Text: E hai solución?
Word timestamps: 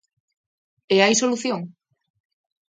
E 0.93 0.97
hai 1.03 1.13
solución? 1.21 1.61